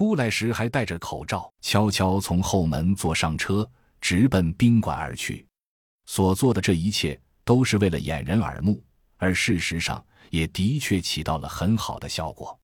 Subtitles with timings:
[0.00, 5.46] 出来时还戴着口罩，悄悄从后门坐上车，直奔宾馆而去。
[6.06, 8.82] 所做的这一切都是为了掩人耳目，
[9.18, 12.58] 而事实上也的确起到了很好的效果。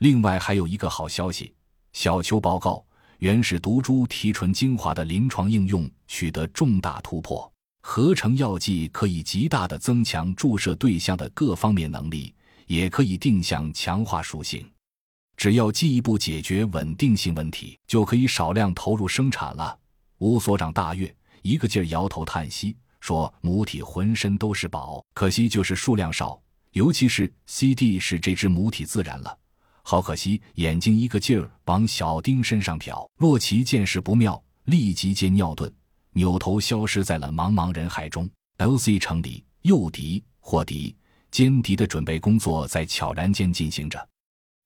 [0.00, 1.54] 另外还有一个好消息，
[1.94, 2.84] 小邱报告，
[3.20, 7.50] 原始毒株提纯精华的临床应用取得重大突破。
[7.80, 12.34] 合成药剂可以极大的增强注射对象的各方面能力，
[12.66, 14.70] 也可以定向强化属性。
[15.38, 19.78] 只要进一步解决稳定性问题，就可以少量投入生产了。
[20.18, 29.38] 吴所长大悦，一个劲儿摇头叹息，说：“母体浑身都是宝，可惜就是数量少，尤其是 CD 是这只母体自然了，
[29.84, 35.72] 好可惜。”眼睛一个劲儿往小丁身上瞟，洛奇见势不妙，立即接尿遁。
[36.14, 38.28] 扭头消失在了茫茫人海中。
[38.56, 38.98] L.C.
[38.98, 40.96] 城里诱敌、获敌、
[41.30, 44.08] 歼敌的准备工作在悄然间进行着。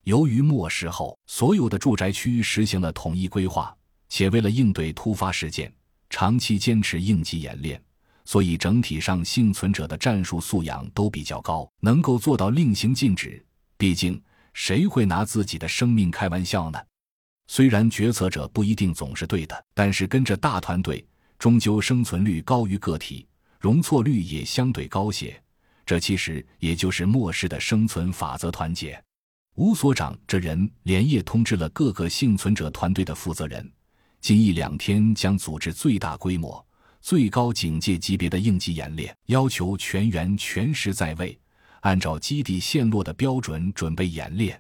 [0.05, 3.75] 由于末世后所有的住宅区实行了统一规划，
[4.09, 5.73] 且为了应对突发事件，
[6.11, 7.81] 长期坚持应急演练，
[8.25, 13.45] 所以整体上幸存者的战术素养都比较高，能够做到令行禁止。
[13.77, 14.21] 毕竟，
[14.55, 16.81] 谁会拿自己的生命开玩笑呢？
[17.47, 21.05] 虽然决策者不一定总是对的，但是跟着大团队。
[21.39, 23.27] 终究生存率高于个体，
[23.59, 25.43] 容错率也相对高些。
[25.85, 29.03] 这其实也就是末世的生存法则——团结。
[29.57, 33.71] 吴所长这人连夜通知了各个幸存者团队的负责人，
[34.19, 36.65] 近一两天将组织最大规模、
[37.03, 41.39] 最高警戒级别的应急演练，要求全员全时在位，
[41.81, 44.59] 按照基地陷落的标准准备演练。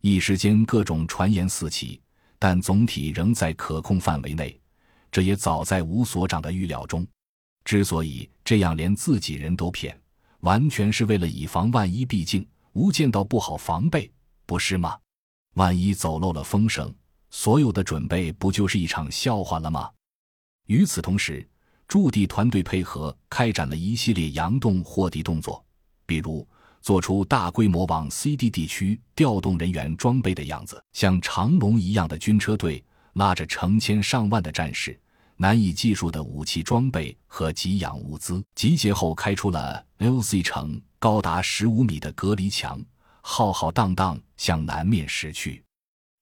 [0.00, 2.00] 一时间，各种传言四起，
[2.38, 4.58] 但总体仍在可控范围内。
[5.12, 7.06] 这也早在吴所长的预料中。
[7.62, 9.94] 之所以这样连自己人都骗，
[10.40, 12.06] 完全是为了以防万一。
[12.06, 14.10] 毕竟吴见到不好防备，
[14.50, 14.98] 不是吗？
[15.54, 16.92] 万一走漏了风声，
[17.30, 19.88] 所有的准备不就是一场笑话了吗？
[20.66, 21.48] 与此同时，
[21.86, 25.64] 驻地团队配合开展了一系列佯动获敌动作，
[26.04, 26.44] 比如
[26.80, 32.84] 做出大规模往 CD 地区调动人员装备的样子，像长龙一样的军车队。
[33.14, 34.98] 拉着成千上万的战士、
[35.36, 42.80] 难以计数的武器装备和给养物资，集结后开出了 LC 城高达十五米的隔离墙，
[43.22, 45.62] 浩浩荡荡向南面驶去。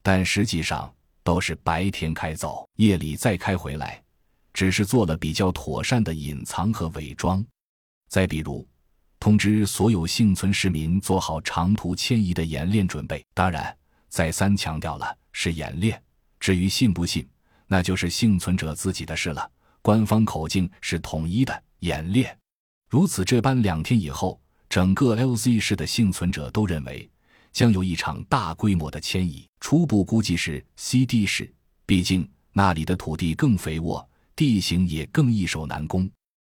[0.02, 0.92] 但实际上
[1.22, 4.02] 都是白天开走，夜里再开回来，
[4.54, 7.44] 只是做了比较妥善的隐藏和伪装。
[8.08, 8.66] 再比如，
[9.20, 13.22] 通知所有幸存市民做好长途迁移的演练准备。
[13.34, 13.76] 当然，
[14.08, 16.00] 再三强调了是演练。
[16.40, 17.28] 至于信不信，
[17.66, 19.50] 那就是幸存者自己的事了。
[19.82, 22.36] 官方口径是统一的演练，
[22.88, 27.08] 如此这般，两天以后，整个 LZ 市的幸存者都认为
[27.52, 29.46] 将有一场大规模的迁移。
[29.60, 31.50] 初步估计是 CD 市，
[31.86, 34.06] 毕竟那里的土地更肥沃，
[34.36, 36.08] 地形也更易守难攻。